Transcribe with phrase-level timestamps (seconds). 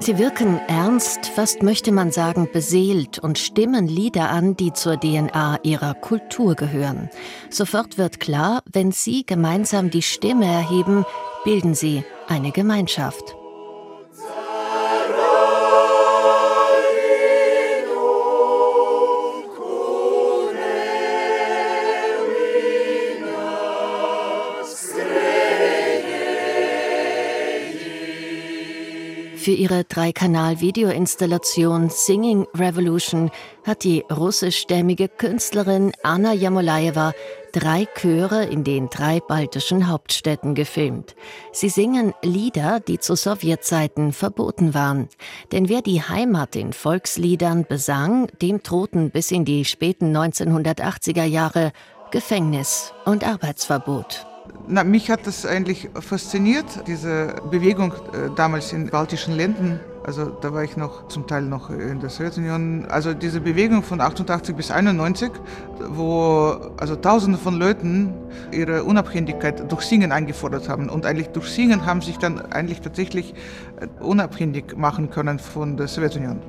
[0.00, 5.60] Sie wirken ernst, fast möchte man sagen beseelt und stimmen Lieder an, die zur DNA
[5.62, 7.08] ihrer Kultur gehören.
[7.50, 11.04] Sofort wird klar, wenn sie gemeinsam die Stimme erheben,
[11.44, 13.36] bilden sie eine Gemeinschaft.
[29.42, 33.32] Für ihre Dreikanal-Videoinstallation Singing Revolution
[33.66, 37.12] hat die russischstämmige Künstlerin Anna Jamolaeva
[37.50, 41.16] drei Chöre in den drei baltischen Hauptstädten gefilmt.
[41.50, 45.08] Sie singen Lieder, die zu Sowjetzeiten verboten waren.
[45.50, 51.72] Denn wer die Heimat in Volksliedern besang, dem drohten bis in die späten 1980er Jahre
[52.12, 54.24] Gefängnis und Arbeitsverbot.
[54.66, 59.80] Na, mich hat das eigentlich fasziniert, diese Bewegung äh, damals in baltischen Ländern.
[60.04, 62.86] Also da war ich noch zum Teil noch in der Sowjetunion.
[62.88, 65.30] Also diese Bewegung von 88 bis 91,
[65.90, 68.14] wo also Tausende von Leuten
[68.50, 70.88] ihre Unabhängigkeit durch Singen eingefordert haben.
[70.88, 73.34] Und eigentlich durch Singen haben sich dann eigentlich tatsächlich
[73.80, 76.40] äh, unabhängig machen können von der Sowjetunion.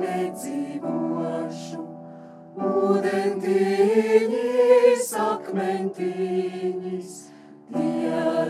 [0.00, 1.80] Saules mūžu nedzīvošu.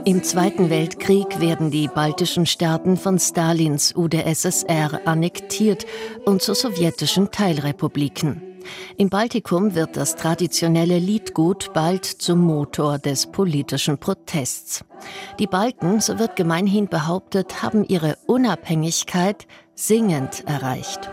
[0.04, 5.86] Im Zweiten Weltkrieg werden die baltischen Staaten von Stalins UdSSR annektiert
[6.24, 8.42] und zu sowjetischen Teilrepubliken.
[8.96, 14.84] Im Baltikum wird das traditionelle Liedgut bald zum Motor des politischen Protests.
[15.38, 19.46] Die Balten, so wird gemeinhin behauptet, haben ihre Unabhängigkeit
[19.80, 21.10] singend erreicht.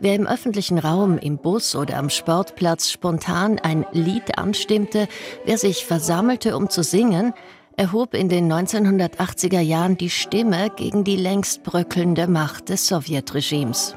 [0.00, 5.08] Wer im öffentlichen Raum, im Bus oder am Sportplatz spontan ein Lied anstimmte,
[5.44, 7.32] wer sich versammelte, um zu singen,
[7.76, 13.94] erhob in den 1980er Jahren die Stimme gegen die längst bröckelnde Macht des Sowjetregimes.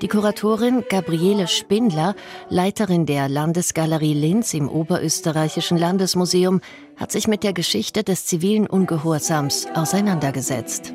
[0.00, 2.14] Die Kuratorin Gabriele Spindler,
[2.48, 6.60] Leiterin der Landesgalerie Linz im Oberösterreichischen Landesmuseum,
[6.96, 10.92] hat sich mit der Geschichte des zivilen Ungehorsams auseinandergesetzt.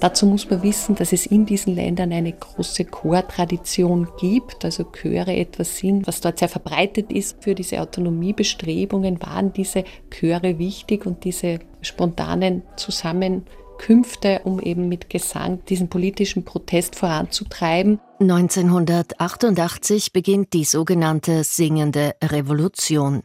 [0.00, 5.36] Dazu muss man wissen, dass es in diesen Ländern eine große Chortradition gibt, also Chöre
[5.36, 7.36] etwas sind, was dort sehr verbreitet ist.
[7.44, 15.62] Für diese Autonomiebestrebungen waren diese Chöre wichtig und diese spontanen Zusammenkünfte, um eben mit Gesang
[15.66, 18.00] diesen politischen Protest voranzutreiben.
[18.20, 23.22] 1988 beginnt die sogenannte Singende Revolution.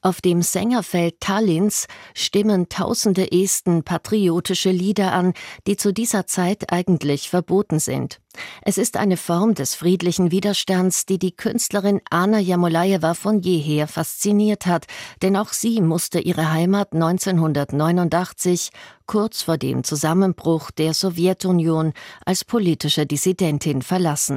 [0.00, 5.34] Auf dem Sängerfeld Tallinns stimmen tausende Esten patriotische Lieder an,
[5.68, 8.18] die zu dieser Zeit eigentlich verboten sind.
[8.62, 14.66] Es ist eine Form des friedlichen Widerstands, die die Künstlerin Anna Jamolajewa von jeher fasziniert
[14.66, 14.86] hat,
[15.20, 18.70] denn auch sie musste ihre Heimat 1989,
[19.06, 21.92] kurz vor dem Zusammenbruch der Sowjetunion,
[22.24, 24.31] als politische Dissidentin verlassen.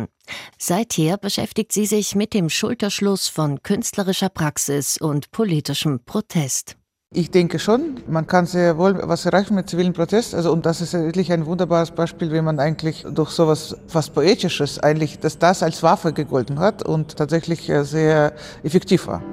[0.57, 6.75] Seither beschäftigt sie sich mit dem Schulterschluss von künstlerischer Praxis und politischem Protest.
[7.13, 10.35] Ich denke schon, man kann sehr wohl was erreichen mit zivilen Protest.
[10.35, 14.79] Also, und das ist wirklich ein wunderbares Beispiel, wie man eigentlich durch sowas fast Poetisches
[14.79, 18.33] eigentlich, dass das als Waffe gegolten hat und tatsächlich sehr
[18.63, 19.23] effektiv war.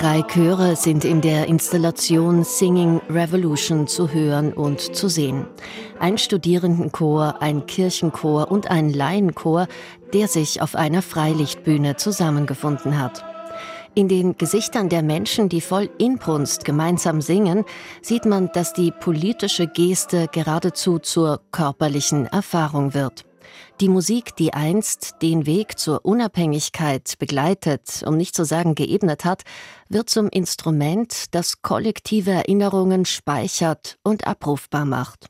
[0.00, 5.44] Drei Chöre sind in der Installation Singing Revolution zu hören und zu sehen.
[5.98, 9.66] Ein Studierendenchor, ein Kirchenchor und ein Laienchor,
[10.14, 13.22] der sich auf einer Freilichtbühne zusammengefunden hat.
[13.94, 17.66] In den Gesichtern der Menschen, die voll Inbrunst gemeinsam singen,
[18.00, 23.26] sieht man, dass die politische Geste geradezu zur körperlichen Erfahrung wird.
[23.80, 29.42] Die Musik, die einst den Weg zur Unabhängigkeit begleitet, um nicht zu sagen geebnet hat,
[29.88, 35.26] wird zum Instrument, das kollektive Erinnerungen speichert und abrufbar macht.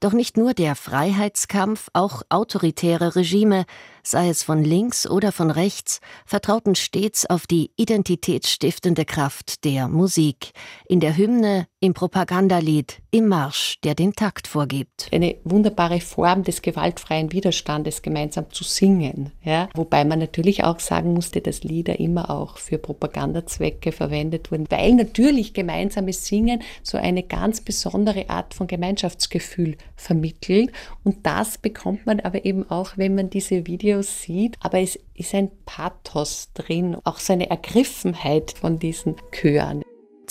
[0.00, 3.64] Doch nicht nur der Freiheitskampf, auch autoritäre Regime
[4.02, 10.52] sei es von links oder von rechts, vertrauten stets auf die identitätsstiftende Kraft der Musik.
[10.86, 15.08] In der Hymne, im Propagandalied, im Marsch, der den Takt vorgibt.
[15.12, 19.32] Eine wunderbare Form des gewaltfreien Widerstandes gemeinsam zu singen.
[19.44, 19.68] Ja?
[19.74, 24.94] Wobei man natürlich auch sagen musste, dass Lieder immer auch für Propagandazwecke verwendet wurden, weil
[24.94, 30.72] natürlich gemeinsames Singen so eine ganz besondere Art von Gemeinschaftsgefühl vermittelt.
[31.04, 34.56] Und das bekommt man aber eben auch, wenn man diese Videos sieht.
[34.60, 39.82] Aber es ist ein Pathos drin, auch so eine Ergriffenheit von diesen Chören.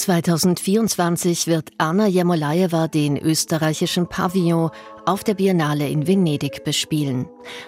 [0.01, 4.71] 2024 wird Anna Jamolajewa den österreichischen Pavillon
[5.05, 7.27] auf der Biennale in Venedig bespielen.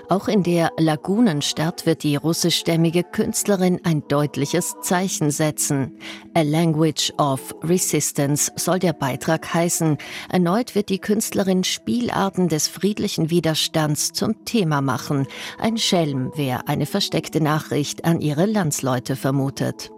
[0.09, 5.99] Auch in der Lagunenstadt wird die russischstämmige Künstlerin ein deutliches Zeichen setzen.
[6.33, 9.99] A Language of Resistance soll der Beitrag heißen.
[10.29, 15.27] Erneut wird die Künstlerin Spielarten des friedlichen Widerstands zum Thema machen.
[15.59, 19.92] Ein Schelm, wer eine versteckte Nachricht an ihre Landsleute vermutet.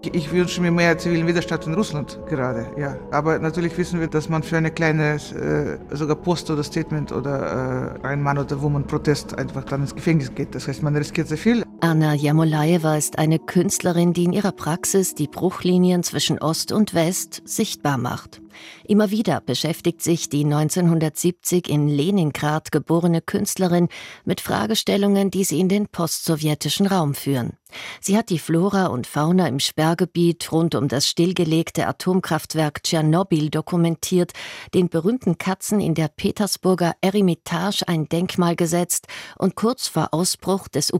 [0.00, 2.96] Ich wünsche mir mehr zivilen Widerstand in Russland gerade, ja.
[3.10, 7.98] Aber natürlich wissen wir, dass man für eine kleine, äh, sogar Post oder Statement oder
[8.00, 10.54] äh, ein Mann oder Woman Protest einfach dann ins Gefängnis geht.
[10.54, 11.64] Das heißt, man riskiert sehr viel.
[11.80, 17.42] Anna Jamolaeva ist eine Künstlerin, die in ihrer Praxis die Bruchlinien zwischen Ost und West
[17.44, 18.40] sichtbar macht.
[18.84, 23.88] Immer wieder beschäftigt sich die 1970 in Leningrad geborene Künstlerin
[24.24, 27.52] mit Fragestellungen, die sie in den postsowjetischen Raum führen.
[28.00, 34.32] Sie hat die Flora und Fauna im Sperrgebiet rund um das stillgelegte Atomkraftwerk Tschernobyl dokumentiert,
[34.72, 40.90] den berühmten Katzen in der Petersburger Eremitage ein Denkmal gesetzt und kurz vor Ausbruch des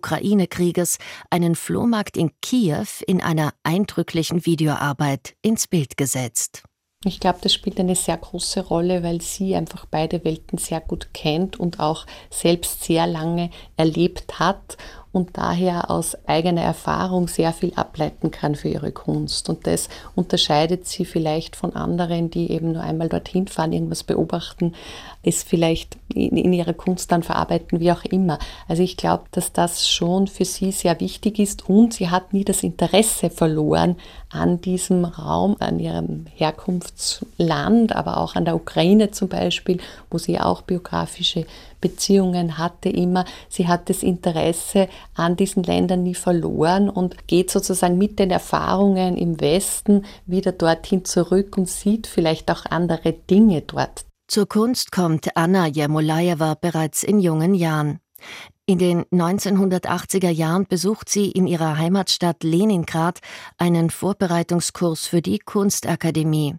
[0.69, 0.99] Ukraine-Krieges
[1.31, 6.62] einen Flohmarkt in Kiew in einer eindrücklichen Videoarbeit ins Bild gesetzt.
[7.05, 11.15] Ich glaube, das spielt eine sehr große Rolle, weil sie einfach beide Welten sehr gut
[11.15, 14.76] kennt und auch selbst sehr lange erlebt hat
[15.19, 19.49] und daher aus eigener Erfahrung sehr viel ableiten kann für ihre Kunst.
[19.49, 24.75] Und das unterscheidet sie vielleicht von anderen, die eben nur einmal dorthin fahren, irgendwas beobachten,
[25.25, 28.38] es vielleicht in, in ihrer Kunst dann verarbeiten, wie auch immer.
[28.69, 32.44] Also ich glaube, dass das schon für sie sehr wichtig ist und sie hat nie
[32.44, 33.97] das Interesse verloren
[34.31, 39.79] an diesem Raum, an ihrem Herkunftsland, aber auch an der Ukraine zum Beispiel,
[40.11, 41.44] wo sie auch biografische
[41.80, 43.25] Beziehungen hatte immer.
[43.48, 49.16] Sie hat das Interesse an diesen Ländern nie verloren und geht sozusagen mit den Erfahrungen
[49.16, 54.04] im Westen wieder dorthin zurück und sieht vielleicht auch andere Dinge dort.
[54.28, 58.00] Zur Kunst kommt Anna Jermolajewa bereits in jungen Jahren.
[58.67, 63.20] In den 1980er Jahren besucht sie in ihrer Heimatstadt Leningrad
[63.56, 66.56] einen Vorbereitungskurs für die Kunstakademie.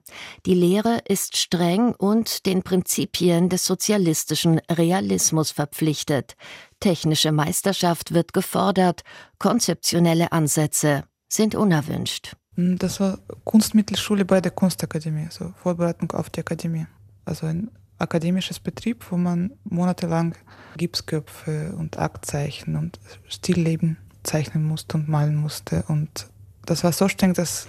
[0.48, 6.36] Die Lehre ist streng und den Prinzipien des sozialistischen Realismus verpflichtet.
[6.80, 9.04] Technische Meisterschaft wird gefordert,
[9.38, 12.36] konzeptionelle Ansätze sind unerwünscht.
[12.56, 16.88] Das war Kunstmittelschule bei der Kunstakademie, also Vorbereitung auf die Akademie.
[17.24, 20.36] Also ein akademisches Betrieb, wo man monatelang
[20.78, 25.84] Gipsköpfe und Aktzeichen und Stillleben zeichnen musste und malen musste.
[25.88, 26.28] Und
[26.66, 27.68] das war so streng, dass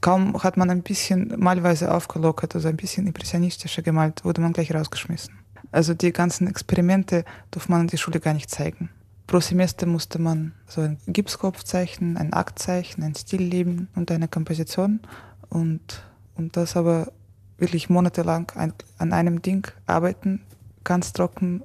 [0.00, 4.74] kaum hat man ein bisschen malweise aufgelockert, also ein bisschen impressionistischer gemalt, wurde man gleich
[4.74, 5.34] rausgeschmissen.
[5.70, 8.90] Also die ganzen Experimente durfte man in der Schule gar nicht zeigen.
[9.26, 15.00] Pro Semester musste man so einen Gipskopf zeichnen, ein Aktzeichen, ein Stillleben und eine Komposition.
[15.48, 16.02] Und,
[16.34, 17.12] und das aber
[17.62, 20.42] wirklich monatelang ein, an einem Ding arbeiten,
[20.84, 21.62] ganz trocken.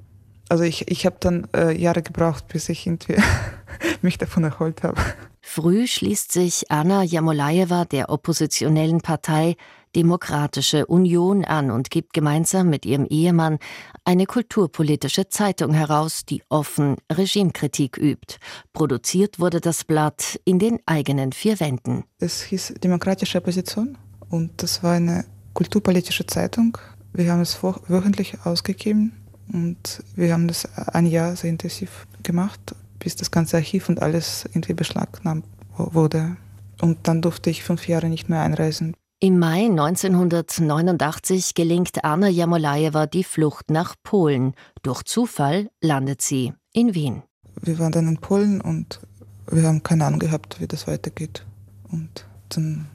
[0.48, 3.16] Also ich, ich habe dann äh, Jahre gebraucht, bis ich irgendwie
[4.02, 4.98] mich davon erholt habe.
[5.42, 9.56] Früh schließt sich Anna Jamolajewa der oppositionellen Partei
[9.96, 13.58] Demokratische Union an und gibt gemeinsam mit ihrem Ehemann
[14.04, 18.36] eine kulturpolitische Zeitung heraus, die offen Regimekritik übt.
[18.72, 22.04] Produziert wurde das Blatt in den eigenen vier Wänden.
[22.18, 23.96] Es hieß Demokratische Opposition
[24.28, 25.24] und das war eine
[25.58, 26.78] kulturpolitische Zeitung.
[27.12, 29.10] Wir haben es wöchentlich ausgegeben
[29.52, 32.60] und wir haben das ein Jahr sehr intensiv gemacht,
[33.00, 35.44] bis das ganze Archiv und alles irgendwie beschlagnahmt
[35.76, 36.36] wurde.
[36.80, 38.94] Und dann durfte ich fünf Jahre nicht mehr einreisen.
[39.18, 44.54] Im Mai 1989 gelingt Anna Jamolajewa die Flucht nach Polen.
[44.84, 47.24] Durch Zufall landet sie in Wien.
[47.60, 49.00] Wir waren dann in Polen und
[49.50, 51.44] wir haben keine Ahnung gehabt, wie das weitergeht.
[51.90, 52.86] Und dann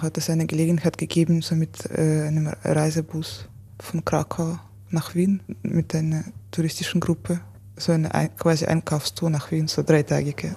[0.00, 3.46] hat es eine Gelegenheit gegeben, so mit äh, einem Reisebus
[3.80, 4.58] von Krakau
[4.90, 7.40] nach Wien mit einer touristischen Gruppe,
[7.76, 10.54] so eine quasi Einkaufstour nach Wien, so dreitagige.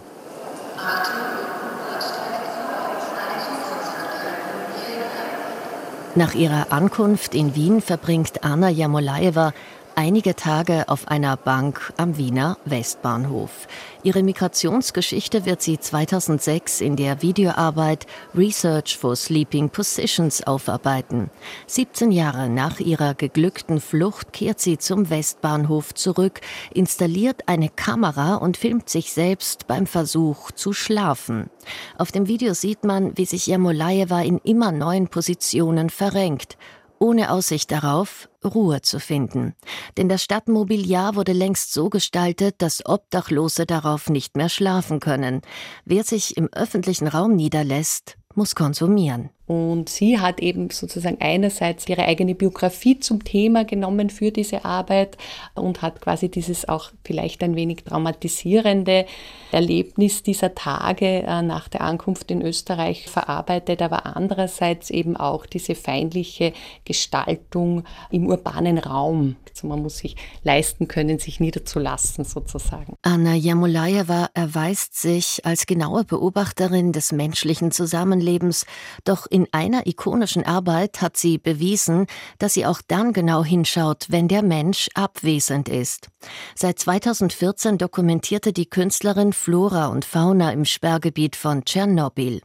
[6.18, 9.54] Nach ihrer Ankunft in Wien verbringt Anna Jamolaeva
[9.96, 13.68] einige Tage auf einer Bank am Wiener Westbahnhof.
[14.04, 21.30] Ihre Migrationsgeschichte wird sie 2006 in der Videoarbeit Research for Sleeping Positions aufarbeiten.
[21.68, 26.42] 17 Jahre nach ihrer geglückten Flucht kehrt sie zum Westbahnhof zurück,
[26.74, 31.50] installiert eine Kamera und filmt sich selbst beim Versuch zu schlafen.
[31.98, 36.58] Auf dem Video sieht man, wie sich Jamolajewa in immer neuen Positionen verrenkt
[37.00, 39.54] ohne Aussicht darauf, Ruhe zu finden.
[39.98, 45.42] Denn das Stadtmobiliar wurde längst so gestaltet, dass Obdachlose darauf nicht mehr schlafen können.
[45.86, 49.30] Wer sich im öffentlichen Raum niederlässt, muss konsumieren.
[49.48, 55.18] Und sie hat eben sozusagen einerseits ihre eigene Biografie zum Thema genommen für diese Arbeit
[55.54, 59.06] und hat quasi dieses auch vielleicht ein wenig traumatisierende
[59.52, 65.75] Erlebnis dieser Tage äh, nach der Ankunft in Österreich verarbeitet, aber andererseits eben auch diese
[65.75, 66.52] feindliche
[66.84, 69.36] Gestaltung im urbanen Raum.
[69.50, 72.96] Also man muss sich leisten können, sich niederzulassen sozusagen.
[73.04, 78.66] Anna Jamulajewa erweist sich als genaue Beobachterin des menschlichen Zusammenlebens,
[79.04, 82.08] doch in einer ikonischen Arbeit hat sie bewiesen,
[82.39, 86.08] dass sie auch dann genau hinschaut, wenn der Mensch abwesend ist.
[86.56, 92.44] Seit 2014 dokumentierte die Künstlerin Flora und Fauna im Sperrgebiet von Tschernobyl.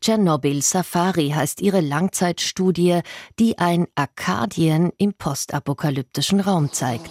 [0.00, 3.00] Tschernobyl Safari heißt ihre Langzeitstudie,
[3.40, 7.10] die ein Arkadien im postapokalyptischen Raum zeigt.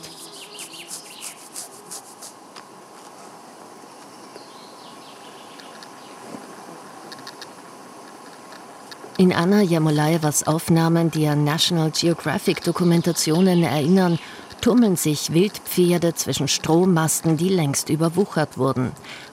[9.20, 14.20] In Anna Jamolajewas Aufnahmen, die an National Geographic Dokumentationen erinnern,
[14.62, 18.92] tummeln sich Wildpferde zwischen Strommasten, die längst überwuchert wurden.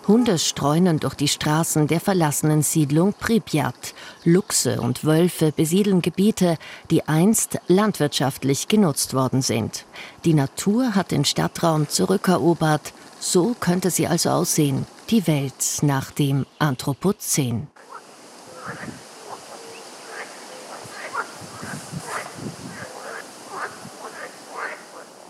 [0.09, 3.95] Hunde streunen durch die Straßen der verlassenen Siedlung Pripyat.
[4.25, 6.57] Luchse und Wölfe besiedeln Gebiete,
[6.91, 9.85] die einst landwirtschaftlich genutzt worden sind.
[10.25, 12.95] Die Natur hat den Stadtraum zurückerobert.
[13.21, 17.67] So könnte sie also aussehen, die Welt nach dem Anthropozän.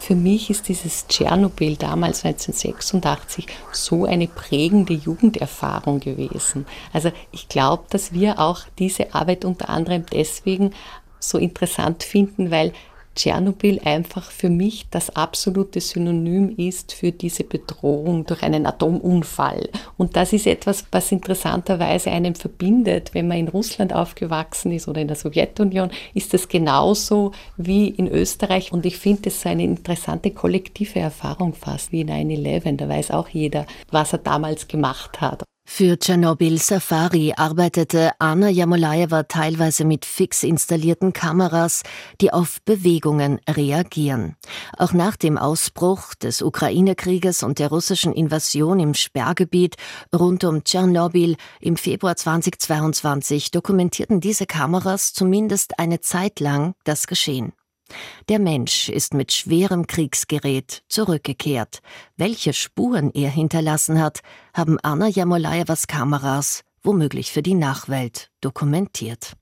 [0.06, 6.66] Für mich ist dieses Tschernobyl damals 1986 so eine prägende Jugenderfahrung gewesen.
[6.92, 10.74] Also ich glaube, dass wir auch diese Arbeit unter anderem deswegen
[11.20, 12.74] so interessant finden, weil
[13.14, 19.68] Tschernobyl einfach für mich das absolute Synonym ist für diese Bedrohung durch einen Atomunfall.
[19.96, 23.14] Und das ist etwas, was interessanterweise einen verbindet.
[23.14, 28.08] Wenn man in Russland aufgewachsen ist oder in der Sowjetunion, ist das genauso wie in
[28.08, 28.72] Österreich.
[28.72, 32.76] Und ich finde es so eine interessante kollektive Erfahrung fast wie 9-11.
[32.76, 35.44] Da weiß auch jeder, was er damals gemacht hat.
[35.66, 41.82] Für Tschernobyl Safari arbeitete Anna Jamolajewa teilweise mit fix installierten Kameras,
[42.20, 44.36] die auf Bewegungen reagieren.
[44.76, 49.76] Auch nach dem Ausbruch des Ukraine-Krieges und der russischen Invasion im Sperrgebiet
[50.14, 57.52] rund um Tschernobyl im Februar 2022 dokumentierten diese Kameras zumindest eine Zeit lang das Geschehen.
[58.28, 61.80] Der Mensch ist mit schwerem Kriegsgerät zurückgekehrt.
[62.16, 64.20] Welche Spuren er hinterlassen hat,
[64.54, 69.32] haben Anna Jamolajewas Kameras womöglich für die Nachwelt dokumentiert.